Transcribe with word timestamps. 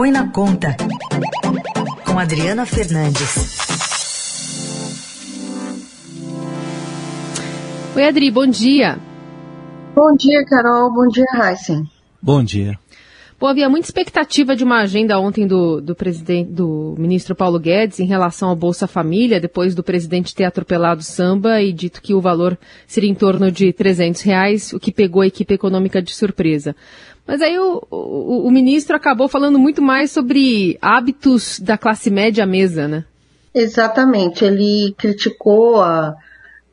Põe 0.00 0.10
na 0.10 0.26
Conta, 0.28 0.74
com 2.06 2.18
Adriana 2.18 2.64
Fernandes. 2.64 3.58
Oi, 7.94 8.04
Adri, 8.04 8.30
bom 8.30 8.46
dia. 8.46 8.98
Bom 9.94 10.16
dia, 10.16 10.42
Carol. 10.46 10.90
Bom 10.90 11.06
dia, 11.08 11.26
Heisen. 11.34 11.86
Bom 12.22 12.42
dia. 12.42 12.78
Bom, 13.40 13.46
havia 13.46 13.70
muita 13.70 13.86
expectativa 13.86 14.54
de 14.54 14.62
uma 14.62 14.82
agenda 14.82 15.18
ontem 15.18 15.46
do, 15.46 15.80
do 15.80 15.94
presidente, 15.94 16.50
do 16.50 16.94
ministro 16.98 17.34
Paulo 17.34 17.58
Guedes 17.58 17.98
em 17.98 18.04
relação 18.04 18.50
ao 18.50 18.54
Bolsa 18.54 18.86
Família, 18.86 19.40
depois 19.40 19.74
do 19.74 19.82
presidente 19.82 20.34
ter 20.34 20.44
atropelado 20.44 21.00
o 21.00 21.04
samba 21.04 21.62
e 21.62 21.72
dito 21.72 22.02
que 22.02 22.12
o 22.12 22.20
valor 22.20 22.58
seria 22.86 23.08
em 23.08 23.14
torno 23.14 23.50
de 23.50 23.72
300 23.72 24.20
reais, 24.20 24.72
o 24.74 24.78
que 24.78 24.92
pegou 24.92 25.22
a 25.22 25.26
equipe 25.26 25.54
econômica 25.54 26.02
de 26.02 26.14
surpresa. 26.14 26.76
Mas 27.26 27.40
aí 27.40 27.58
o, 27.58 27.82
o, 27.90 28.46
o 28.46 28.50
ministro 28.50 28.94
acabou 28.94 29.26
falando 29.26 29.58
muito 29.58 29.80
mais 29.80 30.10
sobre 30.10 30.76
hábitos 30.82 31.58
da 31.58 31.78
classe 31.78 32.10
média 32.10 32.44
mesa, 32.44 32.86
né? 32.86 33.06
Exatamente. 33.54 34.44
Ele 34.44 34.94
criticou 34.98 35.80
a 35.80 36.14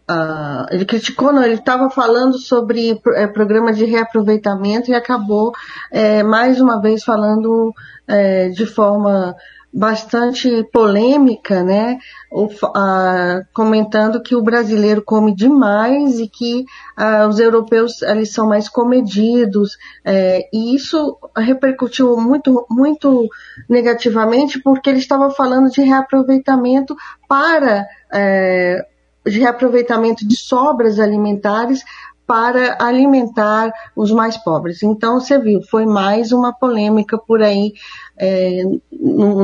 Uh, 0.09 0.65
ele 0.71 0.85
criticou, 0.85 1.33
não, 1.33 1.43
ele 1.43 1.55
estava 1.55 1.89
falando 1.89 2.37
sobre 2.37 2.97
é, 3.15 3.27
programa 3.27 3.73
de 3.73 3.83
reaproveitamento 3.83 4.89
e 4.89 4.93
acabou 4.93 5.51
é, 5.91 6.23
mais 6.23 6.61
uma 6.61 6.81
vez 6.81 7.03
falando 7.03 7.73
é, 8.07 8.47
de 8.47 8.65
forma 8.65 9.35
bastante 9.73 10.63
polêmica, 10.71 11.61
né, 11.61 11.99
uh, 12.31 13.45
comentando 13.53 14.21
que 14.21 14.35
o 14.35 14.41
brasileiro 14.41 15.03
come 15.03 15.35
demais 15.35 16.19
e 16.19 16.27
que 16.27 16.65
uh, 16.97 17.27
os 17.27 17.39
europeus 17.39 18.01
eles 18.01 18.33
são 18.33 18.47
mais 18.47 18.69
comedidos 18.69 19.77
é, 20.05 20.47
e 20.53 20.73
isso 20.73 21.17
repercutiu 21.35 22.17
muito 22.17 22.65
muito 22.71 23.27
negativamente 23.69 24.59
porque 24.59 24.89
ele 24.89 24.99
estava 24.99 25.29
falando 25.29 25.69
de 25.69 25.81
reaproveitamento 25.81 26.95
para 27.27 27.85
é, 28.11 28.83
de 29.29 29.39
reaproveitamento 29.39 30.27
de 30.27 30.37
sobras 30.37 30.99
alimentares 30.99 31.83
para 32.25 32.77
alimentar 32.79 33.71
os 33.95 34.11
mais 34.11 34.37
pobres. 34.37 34.83
Então, 34.83 35.19
você 35.19 35.39
viu, 35.39 35.61
foi 35.61 35.85
mais 35.85 36.33
uma 36.33 36.51
polêmica 36.51 37.17
por 37.17 37.41
aí 37.41 37.73
é, 38.17 38.63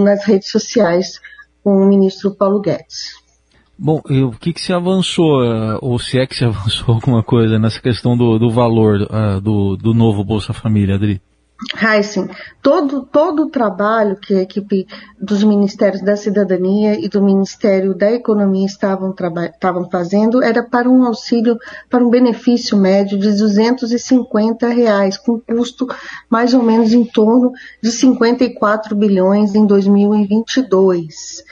nas 0.03 0.25
redes 0.25 0.51
sociais 0.51 1.19
com 1.63 1.71
o 1.77 1.85
ministro 1.87 2.35
Paulo 2.35 2.59
Guedes. 2.59 3.23
Bom, 3.79 4.01
o 4.05 4.31
que, 4.37 4.53
que 4.53 4.61
se 4.61 4.71
avançou, 4.71 5.43
eh, 5.43 5.79
ou 5.81 5.97
se 5.97 6.19
é 6.19 6.27
que 6.27 6.35
se 6.35 6.43
avançou 6.45 6.93
alguma 6.93 7.23
coisa 7.23 7.57
nessa 7.57 7.81
questão 7.81 8.15
do, 8.15 8.37
do 8.37 8.51
valor 8.51 9.01
uh, 9.01 9.41
do, 9.41 9.75
do 9.75 9.93
novo 9.93 10.23
Bolsa 10.23 10.53
Família, 10.53 10.95
Adri? 10.95 11.21
Heisen, 11.81 12.29
todo, 12.61 13.05
todo 13.05 13.43
o 13.43 13.49
trabalho 13.49 14.15
que 14.15 14.35
a 14.35 14.41
equipe 14.41 14.87
dos 15.19 15.43
Ministérios 15.43 16.01
da 16.01 16.15
Cidadania 16.15 16.99
e 16.99 17.07
do 17.07 17.21
Ministério 17.21 17.93
da 17.93 18.11
Economia 18.11 18.65
estavam, 18.65 19.13
estavam 19.45 19.89
fazendo 19.89 20.43
era 20.43 20.63
para 20.63 20.89
um 20.89 21.05
auxílio, 21.05 21.57
para 21.89 22.03
um 22.03 22.09
benefício 22.09 22.77
médio 22.77 23.17
de 23.17 23.31
250 23.37 24.67
reais, 24.67 25.17
com 25.17 25.39
custo 25.39 25.87
mais 26.29 26.53
ou 26.53 26.61
menos 26.61 26.93
em 26.93 27.05
torno 27.05 27.51
de 27.81 27.91
54 27.91 28.95
bilhões 28.95 29.55
em 29.55 29.65
2022. 29.65 31.43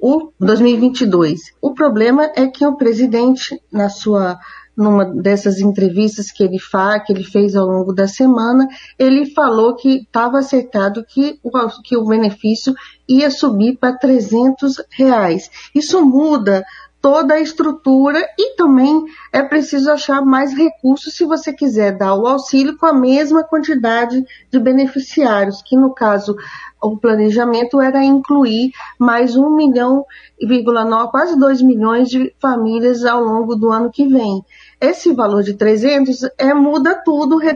O 0.00 0.32
2022. 0.40 1.52
O 1.60 1.74
problema 1.74 2.32
é 2.34 2.48
que 2.48 2.66
o 2.66 2.76
presidente, 2.76 3.62
na 3.70 3.88
sua 3.88 4.38
numa 4.76 5.04
dessas 5.04 5.60
entrevistas 5.60 6.30
que 6.30 6.42
ele 6.42 6.58
faz, 6.58 7.04
que 7.04 7.12
ele 7.12 7.24
fez 7.24 7.54
ao 7.54 7.66
longo 7.66 7.92
da 7.92 8.08
semana, 8.08 8.66
ele 8.98 9.26
falou 9.26 9.74
que 9.74 9.98
estava 9.98 10.38
acertado 10.38 11.04
que 11.04 11.38
o, 11.42 11.50
que 11.82 11.96
o 11.96 12.04
benefício 12.04 12.74
ia 13.08 13.30
subir 13.30 13.76
para 13.76 13.96
300 13.96 14.82
reais. 14.90 15.50
Isso 15.74 16.04
muda 16.04 16.64
toda 17.02 17.34
a 17.34 17.40
estrutura 17.40 18.24
e 18.38 18.54
também 18.54 19.04
é 19.32 19.42
preciso 19.42 19.90
achar 19.90 20.24
mais 20.24 20.54
recursos 20.54 21.12
se 21.12 21.24
você 21.24 21.52
quiser 21.52 21.98
dar 21.98 22.14
o 22.14 22.28
auxílio 22.28 22.78
com 22.78 22.86
a 22.86 22.92
mesma 22.92 23.42
quantidade 23.42 24.24
de 24.48 24.58
beneficiários, 24.60 25.60
que 25.62 25.76
no 25.76 25.92
caso 25.92 26.36
o 26.80 26.96
planejamento 26.96 27.80
era 27.80 28.04
incluir 28.04 28.70
mais 28.98 29.36
um 29.36 29.50
milhão, 29.50 30.06
vírgula 30.40 31.08
quase 31.08 31.38
dois 31.38 31.60
milhões 31.60 32.08
de 32.08 32.32
famílias 32.40 33.04
ao 33.04 33.22
longo 33.22 33.56
do 33.56 33.70
ano 33.70 33.90
que 33.90 34.06
vem. 34.06 34.44
Esse 34.80 35.12
valor 35.12 35.42
de 35.42 35.54
300 35.54 36.22
é, 36.38 36.54
muda 36.54 36.94
tudo, 37.04 37.40
é, 37.42 37.54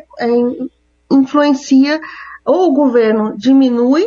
influencia 1.10 2.00
ou 2.44 2.70
o 2.70 2.74
governo 2.74 3.36
diminui 3.36 4.04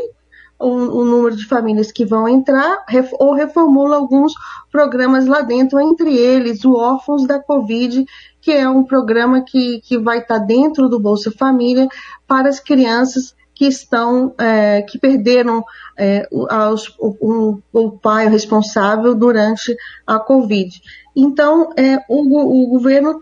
o, 0.59 0.67
o, 0.67 1.05
número 1.05 1.35
de 1.35 1.45
famílias 1.45 1.91
que 1.91 2.05
vão 2.05 2.27
entrar 2.27 2.83
ref, 2.87 3.11
ou 3.13 3.33
reformula 3.33 3.95
alguns 3.95 4.33
programas 4.71 5.25
lá 5.25 5.41
dentro, 5.41 5.79
entre 5.79 6.15
eles 6.15 6.65
o 6.65 6.73
Órfãos 6.73 7.25
da 7.25 7.39
Covid, 7.39 8.05
que 8.41 8.51
é 8.51 8.67
um 8.67 8.83
programa 8.83 9.43
que, 9.43 9.79
que 9.81 9.97
vai 9.97 10.19
estar 10.19 10.39
dentro 10.39 10.89
do 10.89 10.99
Bolsa 10.99 11.31
Família 11.31 11.87
para 12.27 12.49
as 12.49 12.59
crianças 12.59 13.33
que 13.59 13.65
estão, 13.65 14.33
é, 14.37 14.81
que 14.81 14.97
perderam 14.97 15.63
é, 15.97 16.25
aos, 16.49 16.95
o, 16.97 17.59
o, 17.73 17.91
pai 17.91 18.29
responsável 18.29 19.13
durante 19.13 19.75
a 20.07 20.17
Covid. 20.17 20.81
Então, 21.13 21.73
é, 21.75 21.97
o, 22.07 22.63
o 22.63 22.67
governo, 22.67 23.21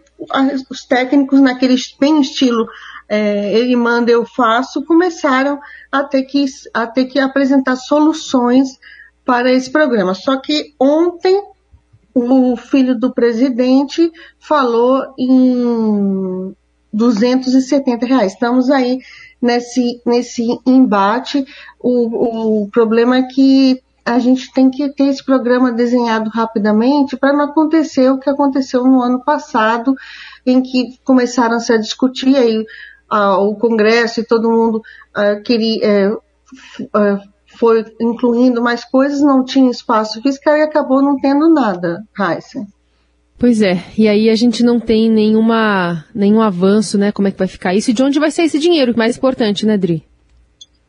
os 0.70 0.86
técnicos 0.86 1.42
naquele 1.42 1.76
bem 2.00 2.22
estilo 2.22 2.68
é, 3.10 3.54
ele 3.58 3.76
manda, 3.76 4.12
eu 4.12 4.26
faço, 4.26 4.84
começaram 4.84 5.60
a 5.92 6.04
ter, 6.04 6.24
que, 6.24 6.46
a 6.74 6.86
ter 6.86 7.06
que 7.06 7.20
apresentar 7.20 7.76
soluções 7.76 8.78
para 9.26 9.52
esse 9.52 9.70
programa. 9.72 10.14
Só 10.14 10.38
que 10.38 10.74
ontem 10.80 11.42
o 12.14 12.56
filho 12.56 12.98
do 12.98 13.14
presidente 13.14 14.12
falou 14.40 15.14
em 15.18 16.56
270 16.92 18.06
reais. 18.06 18.34
Estamos 18.34 18.70
aí 18.72 19.00
nesse, 19.42 20.02
nesse 20.06 20.44
embate. 20.66 21.46
O, 21.80 22.64
o 22.64 22.70
problema 22.70 23.18
é 23.18 23.24
que 23.24 23.82
a 24.04 24.20
gente 24.20 24.52
tem 24.54 24.70
que 24.70 24.90
ter 24.94 25.08
esse 25.08 25.24
programa 25.24 25.72
desenhado 25.72 26.30
rapidamente 26.30 27.18
para 27.18 27.34
não 27.34 27.46
acontecer 27.46 28.10
o 28.10 28.18
que 28.18 28.30
aconteceu 28.30 28.84
no 28.86 29.02
ano 29.02 29.22
passado, 29.24 29.94
em 30.46 30.62
que 30.62 30.98
começaram 31.04 31.60
-se 31.60 31.74
a 31.74 31.78
discutir 31.78 32.36
aí 32.38 32.66
ah, 33.10 33.38
o 33.38 33.56
Congresso 33.56 34.20
e 34.20 34.26
todo 34.26 34.50
mundo 34.50 34.82
ah, 35.14 35.36
queria, 35.36 35.86
é, 35.86 36.18
ah, 36.94 37.22
foi 37.58 37.86
incluindo 38.00 38.62
mais 38.62 38.86
coisas, 38.86 39.22
não 39.22 39.44
tinha 39.44 39.72
espaço 39.72 40.22
fiscal 40.22 40.56
e 40.56 40.62
acabou 40.62 41.02
não 41.02 41.18
tendo 41.20 41.50
nada, 41.50 42.04
Raíssa. 42.14 42.66
Pois 43.40 43.62
é, 43.62 43.84
e 43.96 44.08
aí 44.08 44.30
a 44.30 44.36
gente 44.36 44.64
não 44.64 44.80
tem 44.80 45.12
nenhuma, 45.12 46.04
nenhum 46.14 46.42
avanço, 46.42 46.98
né? 46.98 47.12
Como 47.12 47.28
é 47.28 47.32
que 47.32 47.38
vai 47.38 47.48
ficar 47.48 47.76
isso 47.76 47.92
e 47.92 47.94
de 47.94 48.02
onde 48.02 48.20
vai 48.20 48.32
sair 48.32 48.46
esse 48.46 48.58
dinheiro, 48.58 48.94
que 48.94 49.00
é 49.00 49.04
mais 49.04 49.16
importante, 49.16 49.66
né, 49.66 49.78
Dri? 49.78 50.04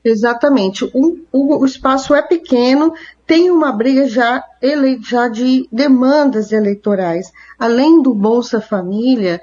Exatamente. 0.03 0.85
O, 0.95 1.19
o, 1.31 1.59
o, 1.61 1.67
espaço 1.67 2.15
é 2.15 2.23
pequeno, 2.23 2.95
tem 3.27 3.51
uma 3.51 3.71
briga 3.73 4.09
já, 4.09 4.43
ele, 4.63 4.99
já 5.03 5.29
de 5.29 5.69
demandas 5.71 6.51
eleitorais. 6.51 7.31
Além 7.59 8.01
do 8.01 8.15
Bolsa 8.15 8.61
Família, 8.61 9.43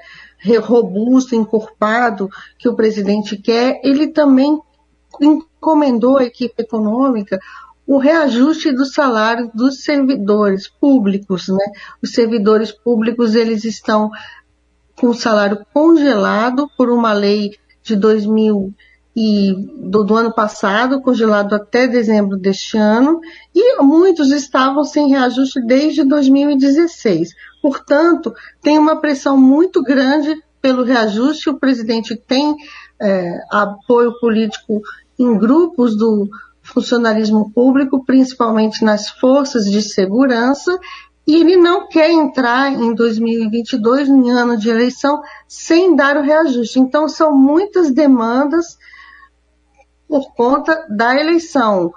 robusto, 0.60 1.34
encorpado 1.34 2.28
que 2.58 2.68
o 2.68 2.74
presidente 2.74 3.36
quer, 3.36 3.80
ele 3.82 4.08
também 4.08 4.58
encomendou 5.20 6.18
à 6.18 6.24
equipe 6.24 6.62
econômica 6.62 7.38
o 7.86 7.98
reajuste 7.98 8.72
do 8.72 8.84
salário 8.84 9.50
dos 9.54 9.84
servidores 9.84 10.68
públicos, 10.68 11.48
né? 11.48 11.64
Os 12.02 12.12
servidores 12.12 12.72
públicos, 12.72 13.34
eles 13.34 13.64
estão 13.64 14.10
com 14.96 15.08
o 15.08 15.14
salário 15.14 15.64
congelado 15.72 16.68
por 16.76 16.90
uma 16.90 17.12
lei 17.12 17.52
de 17.82 17.94
2000 17.94 18.74
e 19.16 19.54
do, 19.78 20.04
do, 20.04 20.14
ano 20.14 20.34
passado, 20.34 21.00
congelado 21.00 21.54
até 21.54 21.88
dezembro 21.88 22.36
deste 22.36 22.76
ano, 22.76 23.18
e 23.54 23.80
muitos 23.82 24.30
estavam 24.30 24.84
sem 24.84 25.08
reajuste 25.08 25.58
desde 25.62 26.04
2016. 26.04 27.30
Portanto, 27.62 28.34
tem 28.60 28.78
uma 28.78 29.00
pressão 29.00 29.38
muito 29.38 29.82
grande 29.82 30.36
pelo 30.60 30.84
reajuste. 30.84 31.48
O 31.48 31.58
presidente 31.58 32.14
tem 32.14 32.54
é, 33.00 33.38
apoio 33.50 34.12
político 34.20 34.82
em 35.18 35.38
grupos 35.38 35.96
do 35.96 36.28
funcionalismo 36.62 37.50
público, 37.54 38.04
principalmente 38.04 38.84
nas 38.84 39.08
forças 39.08 39.64
de 39.64 39.80
segurança, 39.80 40.78
e 41.26 41.36
ele 41.36 41.56
não 41.56 41.88
quer 41.88 42.10
entrar 42.10 42.70
em 42.70 42.94
2022, 42.94 44.10
em 44.10 44.30
ano 44.30 44.58
de 44.58 44.68
eleição, 44.68 45.22
sem 45.48 45.96
dar 45.96 46.18
o 46.18 46.22
reajuste. 46.22 46.78
Então, 46.78 47.08
são 47.08 47.34
muitas 47.34 47.90
demandas 47.90 48.76
por 50.08 50.34
conta 50.34 50.86
da 50.88 51.14
eleição. 51.14 51.92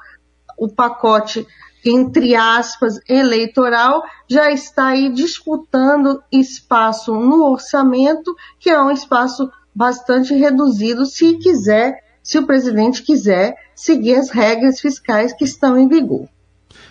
O 0.57 0.67
pacote, 0.67 1.45
entre 1.85 2.35
aspas, 2.35 2.99
eleitoral 3.07 4.03
já 4.29 4.51
está 4.51 4.87
aí 4.87 5.09
disputando 5.09 6.21
espaço 6.31 7.13
no 7.13 7.45
orçamento, 7.45 8.35
que 8.59 8.69
é 8.69 8.81
um 8.81 8.91
espaço 8.91 9.49
bastante 9.73 10.33
reduzido, 10.33 11.05
se 11.05 11.37
quiser 11.37 12.03
se 12.21 12.37
o 12.37 12.45
presidente 12.45 13.01
quiser 13.01 13.55
seguir 13.73 14.15
as 14.15 14.29
regras 14.29 14.79
fiscais 14.79 15.33
que 15.33 15.45
estão 15.45 15.77
em 15.77 15.87
vigor. 15.87 16.27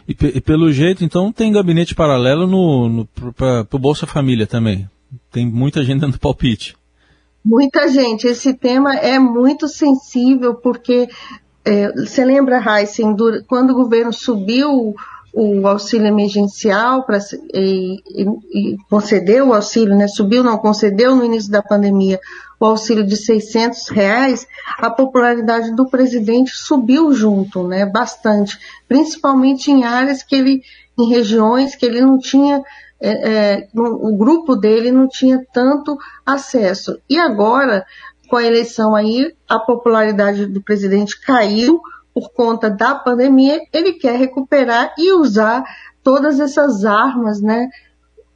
E, 0.09 0.13
e 0.13 0.41
pelo 0.41 0.73
jeito, 0.73 1.05
então, 1.05 1.31
tem 1.31 1.53
gabinete 1.53 1.95
paralelo 1.95 2.47
no, 2.47 2.89
no 2.89 3.07
para 3.35 3.67
o 3.71 3.79
Bolsa 3.79 4.07
Família 4.07 4.47
também. 4.47 4.89
Tem 5.31 5.47
muita 5.47 5.85
gente 5.85 6.01
dando 6.01 6.19
palpite. 6.19 6.78
Muita 7.49 7.89
gente. 7.89 8.27
Esse 8.27 8.53
tema 8.53 8.95
é 8.97 9.19
muito 9.19 9.69
sensível 9.69 10.55
porque 10.55 11.09
é, 11.65 11.91
você 11.93 12.23
lembra, 12.23 12.63
Heisen, 12.63 13.17
quando 13.47 13.71
o 13.71 13.75
governo 13.75 14.13
subiu 14.13 14.95
o 15.33 15.67
auxílio 15.67 16.07
emergencial 16.07 17.05
pra, 17.05 17.19
e, 17.55 18.03
e, 18.07 18.27
e, 18.53 18.77
concedeu 18.91 19.49
o 19.49 19.55
auxílio, 19.55 19.97
né, 19.97 20.07
subiu, 20.09 20.45
não 20.45 20.59
concedeu 20.59 21.17
no 21.17 21.25
início 21.25 21.51
da 21.51 21.63
pandemia 21.63 22.21
o 22.61 22.67
auxílio 22.67 23.07
de 23.07 23.17
600 23.17 23.89
reais, 23.89 24.47
a 24.79 24.91
popularidade 24.91 25.75
do 25.75 25.89
presidente 25.89 26.51
subiu 26.55 27.15
junto, 27.15 27.67
né, 27.67 27.87
bastante, 27.87 28.59
principalmente 28.87 29.71
em 29.71 29.85
áreas 29.85 30.23
que 30.23 30.37
ele, 30.37 30.63
em 30.99 31.09
regiões 31.09 31.75
que 31.75 31.87
ele 31.87 32.03
não 32.03 32.19
tinha, 32.19 32.63
é, 33.01 33.11
é, 33.11 33.69
o 33.75 34.17
grupo 34.17 34.57
dele 34.57 34.91
não 34.91 35.09
tinha 35.09 35.41
tanto 35.53 35.97
acesso. 36.27 36.99
E 37.09 37.19
agora, 37.19 37.85
com 38.29 38.37
a 38.37 38.45
eleição 38.45 38.95
aí, 38.95 39.35
a 39.49 39.59
popularidade 39.59 40.47
do 40.47 40.63
presidente 40.63 41.21
caiu, 41.21 41.81
por 42.13 42.33
conta 42.33 42.69
da 42.69 42.95
pandemia, 42.97 43.61
ele 43.73 43.93
quer 43.93 44.19
recuperar 44.19 44.93
e 44.99 45.13
usar 45.13 45.63
todas 46.03 46.41
essas 46.41 46.85
armas 46.85 47.41
né, 47.41 47.69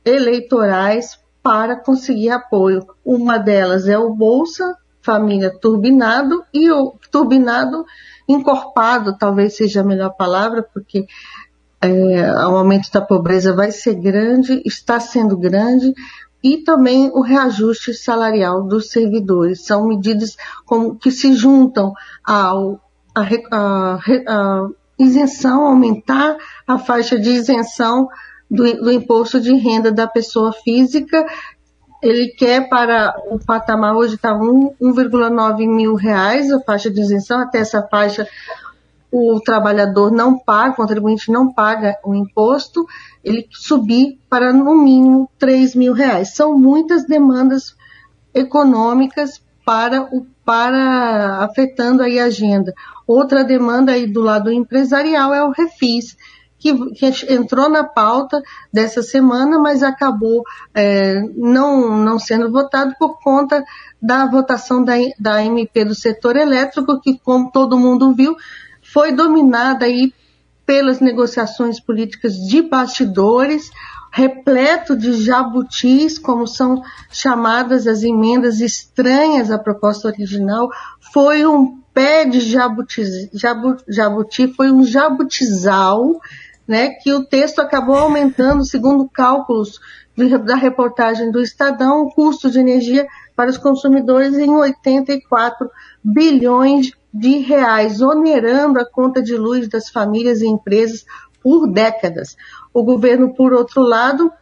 eleitorais 0.05 1.19
para 1.43 1.76
conseguir 1.76 2.31
apoio. 2.31 2.87
Uma 3.05 3.38
delas 3.38 3.88
é 3.88 3.99
o 3.99 4.15
Bolsa 4.15 4.76
Família 5.03 5.50
Turbinado 5.50 6.44
e 6.55 6.70
o 6.70 6.94
Turbinado 7.11 7.85
encorpado, 8.29 9.19
talvez 9.19 9.56
seja 9.56 9.81
a 9.81 9.85
melhor 9.85 10.11
palavra, 10.17 10.62
porque 10.62 11.06
é, 11.82 12.32
o 12.46 12.56
aumento 12.56 12.90
da 12.93 13.00
pobreza 13.00 13.52
vai 13.52 13.73
ser 13.73 13.94
grande, 13.94 14.62
está 14.64 15.00
sendo 15.00 15.37
grande, 15.37 15.93
e 16.43 16.58
também 16.58 17.11
o 17.12 17.20
reajuste 17.20 17.93
salarial 17.93 18.62
dos 18.64 18.90
servidores. 18.90 19.64
São 19.64 19.87
medidas 19.87 20.37
como, 20.64 20.96
que 20.96 21.11
se 21.11 21.34
juntam 21.34 21.93
ao 22.25 22.81
a, 23.14 23.23
a, 23.52 23.99
a 24.29 24.69
isenção, 24.99 25.67
aumentar 25.67 26.37
a 26.67 26.79
faixa 26.79 27.19
de 27.19 27.31
isenção 27.31 28.08
do, 28.50 28.64
do 28.82 28.90
imposto 28.90 29.40
de 29.40 29.52
renda 29.55 29.90
da 29.90 30.06
pessoa 30.06 30.52
física. 30.52 31.26
Ele 32.02 32.29
quer 32.37 32.69
para 32.69 33.14
o 33.31 33.38
patamar 33.38 33.94
hoje 33.94 34.17
está 34.17 34.32
1,9 34.34 35.58
mil 35.69 35.94
reais 35.94 36.50
a 36.50 36.61
faixa 36.61 36.90
de 36.90 37.00
isenção, 37.00 37.40
até 37.40 37.58
essa 37.58 37.82
faixa 37.82 38.26
o 39.12 39.38
trabalhador 39.41 40.11
não 40.11 40.38
paga, 40.38 40.73
o 40.73 40.76
contribuinte 40.76 41.31
não 41.31 41.53
paga 41.53 41.99
o 42.03 42.14
imposto, 42.14 42.87
ele 43.23 43.47
subir 43.50 44.19
para 44.29 44.53
no 44.53 44.75
mínimo 44.75 45.31
3 45.38 45.75
mil 45.75 45.93
reais. 45.93 46.35
São 46.35 46.59
muitas 46.59 47.06
demandas 47.06 47.76
econômicas 48.35 49.43
para 49.64 50.03
o 50.03 50.26
para 50.44 51.44
afetando 51.44 52.03
aí 52.03 52.19
a 52.19 52.25
agenda. 52.25 52.73
Outra 53.06 53.44
demanda 53.44 53.93
aí 53.93 54.06
do 54.06 54.20
lado 54.20 54.50
empresarial 54.50 55.32
é 55.32 55.44
o 55.44 55.53
refis, 55.53 56.17
que, 56.58 56.73
que 56.94 57.32
entrou 57.32 57.69
na 57.69 57.85
pauta 57.85 58.41
dessa 58.73 59.03
semana, 59.03 59.58
mas 59.58 59.82
acabou 59.82 60.43
é, 60.75 61.20
não, 61.37 61.97
não 61.97 62.19
sendo 62.19 62.50
votado 62.50 62.94
por 62.99 63.20
conta 63.20 63.65
da 64.00 64.26
votação 64.26 64.82
da, 64.82 64.94
da 65.19 65.44
MP 65.44 65.85
do 65.85 65.94
setor 65.94 66.37
elétrico, 66.37 67.00
que, 67.00 67.19
como 67.19 67.50
todo 67.50 67.79
mundo 67.79 68.15
viu, 68.15 68.37
foi 68.93 69.12
dominada 69.12 69.87
aí 69.87 70.12
pelas 70.67 71.00
negociações 71.00 71.81
políticas 71.81 72.35
de 72.35 72.62
bastidores, 72.62 73.71
repleto 74.12 74.97
de 74.97 75.15
jabutis, 75.15 76.19
como 76.19 76.47
são 76.47 76.83
chamadas 77.11 77.87
as 77.87 78.03
emendas 78.03 78.61
estranhas 78.61 79.50
à 79.50 79.59
proposta 79.59 80.09
original, 80.09 80.69
foi 81.12 81.47
um 81.47 81.81
pé 81.94 82.25
de 82.25 82.41
jabuti, 82.41 83.03
jabuti, 83.33 83.85
jabuti 83.89 84.49
foi 84.49 84.71
um 84.71 84.85
jabutizal, 84.85 86.21
né, 86.69 86.91
que 86.91 87.12
o 87.12 87.25
texto 87.25 87.61
acabou 87.61 87.97
aumentando, 87.97 88.65
segundo 88.65 89.09
cálculos 89.09 89.81
da 90.44 90.55
reportagem 90.55 91.31
do 91.31 91.41
Estadão, 91.41 92.03
o 92.03 92.15
custo 92.15 92.50
de 92.50 92.59
energia 92.59 93.06
para 93.35 93.50
os 93.50 93.56
consumidores 93.56 94.37
em 94.37 94.50
84 94.50 95.71
bilhões 96.05 96.93
de 97.12 97.38
reais, 97.38 98.00
onerando 98.00 98.79
a 98.79 98.87
conta 98.87 99.23
de 99.23 99.37
luz 99.37 99.69
das 99.69 99.91
famílias 99.91 100.41
e 100.41 100.47
empresas 100.47 101.05
por 101.43 101.70
décadas. 101.70 102.37
O 102.73 102.82
governo, 102.82 103.35
por 103.35 103.53
outro 103.53 103.82
lado, 103.82 104.32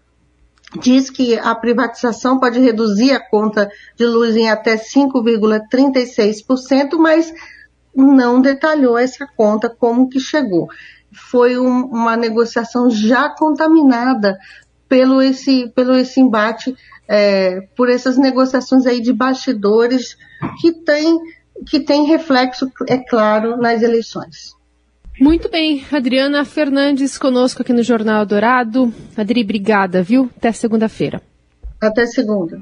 diz 0.79 1.11
que 1.11 1.37
a 1.39 1.55
privatização 1.55 2.39
pode 2.39 2.59
reduzir 2.61 3.13
a 3.13 3.21
conta 3.21 3.71
de 3.97 4.07
luz 4.07 4.37
em 4.37 4.49
até 4.49 4.77
5,36%, 4.77 6.97
mas 6.99 7.35
não 7.95 8.41
detalhou 8.41 8.97
essa 8.97 9.27
conta 9.37 9.69
como 9.69 10.09
que 10.09 10.19
chegou. 10.21 10.69
Foi 11.13 11.59
um, 11.59 11.87
uma 11.87 12.17
negociação 12.17 12.89
já 12.89 13.29
contaminada 13.29 14.39
pelo 14.89 15.21
esse, 15.21 15.69
pelo 15.75 15.97
esse 15.97 16.21
embate, 16.21 16.77
é, 17.09 17.63
por 17.77 17.89
essas 17.89 18.17
negociações 18.17 18.87
aí 18.87 19.01
de 19.01 19.13
bastidores 19.13 20.17
que 20.61 20.71
tem, 20.73 21.19
que 21.67 21.81
tem 21.81 22.07
reflexo, 22.07 22.71
é 22.89 22.99
claro, 22.99 23.57
nas 23.57 23.83
eleições. 23.83 24.55
Muito 25.21 25.51
bem, 25.51 25.85
Adriana 25.93 26.45
Fernandes 26.45 27.19
conosco 27.19 27.61
aqui 27.61 27.73
no 27.73 27.83
Jornal 27.83 28.25
Dourado. 28.25 28.93
Adri, 29.17 29.43
obrigada, 29.43 30.03
viu? 30.03 30.31
Até 30.37 30.51
segunda-feira. 30.51 31.21
Até 31.81 32.07
segunda. 32.07 32.59